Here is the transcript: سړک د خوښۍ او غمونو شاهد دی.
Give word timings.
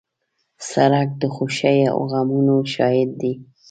سړک 0.71 1.09
د 1.21 1.23
خوښۍ 1.35 1.79
او 1.93 1.99
غمونو 2.11 2.55
شاهد 2.73 3.09
دی. 3.21 3.33